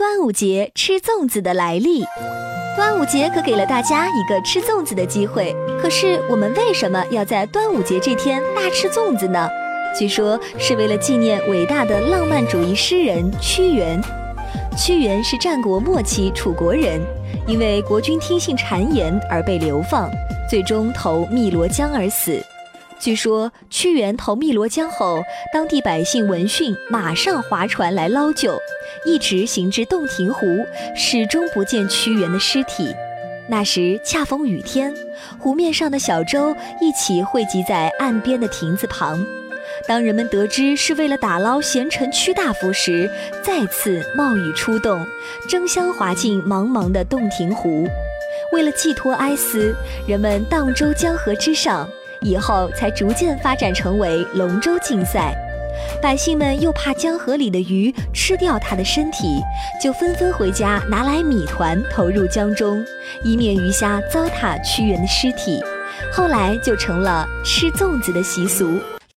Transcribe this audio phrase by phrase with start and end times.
[0.00, 2.02] 端午节吃粽子的来历。
[2.74, 9.46] 端午节可给了大家一个吃粽子的机会，可是我们为什么要在端午节这天大吃粽子呢？
[9.94, 14.00] 据说是为了纪念伟大的浪漫主义诗人屈原。
[14.74, 16.98] 屈原是战国末期楚国人，
[17.46, 20.10] 因为国君听信谗言而被流放，
[20.48, 22.42] 最终投汨罗江而死。
[23.00, 25.22] 据说屈原投汨罗江后，
[25.54, 28.60] 当地百姓闻讯，马上划船来捞救，
[29.06, 30.46] 一直行至洞庭湖，
[30.94, 32.94] 始终不见屈原的尸体。
[33.48, 34.94] 那时恰逢雨天，
[35.38, 39.24] 湖面上的小舟一起汇集在岸边的亭子旁。
[39.88, 43.10] 当人们得知是为了打捞贤臣屈大夫时，
[43.42, 45.06] 再次冒雨出动，
[45.48, 47.88] 争相划进茫茫的洞庭湖。
[48.52, 49.74] 为了寄托哀思，
[50.06, 51.88] 人们荡舟江河之上。
[52.22, 55.34] 以后才逐渐发展成为龙舟竞赛，
[56.02, 59.40] 百姓们又怕江河里的鱼吃掉他的身体，
[59.82, 62.84] 就纷纷回家拿来米团投入江中，
[63.24, 65.62] 以免鱼虾糟蹋屈原的尸体。
[66.12, 68.78] 后来就成了吃粽子的习俗。